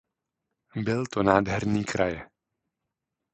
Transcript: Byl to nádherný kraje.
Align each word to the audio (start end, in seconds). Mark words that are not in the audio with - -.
Byl 0.75 1.05
to 1.05 1.23
nádherný 1.23 1.83
kraje. 1.85 2.29